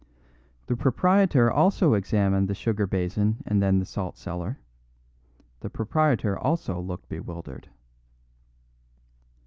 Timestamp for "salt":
3.85-4.17